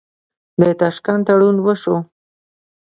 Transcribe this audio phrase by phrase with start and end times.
[0.59, 1.97] د تاشکند تړون وشو.